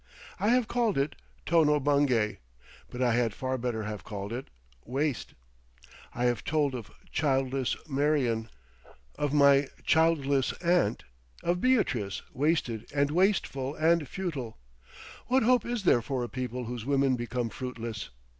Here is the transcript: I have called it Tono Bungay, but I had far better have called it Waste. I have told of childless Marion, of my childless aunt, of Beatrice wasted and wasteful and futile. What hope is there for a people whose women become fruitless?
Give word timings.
I 0.39 0.47
have 0.49 0.67
called 0.67 0.97
it 0.97 1.15
Tono 1.45 1.79
Bungay, 1.79 2.39
but 2.89 3.03
I 3.03 3.13
had 3.13 3.35
far 3.35 3.55
better 3.55 3.83
have 3.83 4.03
called 4.03 4.33
it 4.33 4.47
Waste. 4.83 5.35
I 6.15 6.23
have 6.25 6.43
told 6.43 6.73
of 6.73 6.89
childless 7.11 7.77
Marion, 7.87 8.49
of 9.19 9.31
my 9.31 9.67
childless 9.83 10.53
aunt, 10.53 11.03
of 11.43 11.61
Beatrice 11.61 12.23
wasted 12.33 12.89
and 12.91 13.11
wasteful 13.11 13.75
and 13.75 14.07
futile. 14.09 14.57
What 15.27 15.43
hope 15.43 15.67
is 15.67 15.83
there 15.83 16.01
for 16.01 16.23
a 16.23 16.27
people 16.29 16.65
whose 16.65 16.83
women 16.83 17.15
become 17.15 17.49
fruitless? 17.49 18.09